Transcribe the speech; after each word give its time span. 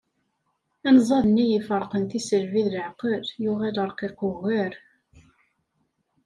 Anzaḍ-nni 0.87 1.45
iferqen 1.57 2.03
tisselbi 2.09 2.61
d 2.65 2.67
leεqel 2.73 3.23
yuɣal 3.43 3.75
yerqiq 3.81 4.19
ugar. 4.29 4.73